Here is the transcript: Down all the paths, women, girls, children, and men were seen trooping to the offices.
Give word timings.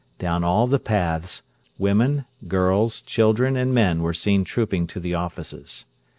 Down 0.17 0.43
all 0.43 0.65
the 0.65 0.79
paths, 0.79 1.43
women, 1.77 2.25
girls, 2.47 3.03
children, 3.03 3.55
and 3.55 3.71
men 3.71 4.01
were 4.01 4.15
seen 4.15 4.43
trooping 4.43 4.87
to 4.87 4.99
the 4.99 5.13
offices. 5.13 5.85